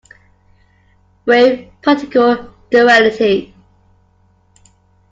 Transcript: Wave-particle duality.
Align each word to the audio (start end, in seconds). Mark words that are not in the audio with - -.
Wave-particle 1.27 2.51
duality. 2.71 3.53